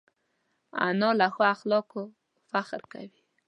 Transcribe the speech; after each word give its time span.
انا 0.85 1.09
له 1.19 1.27
ښو 1.33 1.41
اخلاقو 1.55 2.03
فخر 2.49 2.81
کوي 2.91 3.21